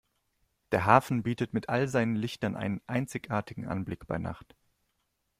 Der 0.71 0.85
Hafen 0.85 1.21
bietet 1.21 1.53
mit 1.53 1.69
all 1.69 1.87
seinen 1.87 2.15
Lichtern 2.15 2.55
einen 2.55 2.81
einzigartigen 2.87 3.67
Anblick 3.67 4.07
bei 4.07 4.17
Nacht. 4.17 4.55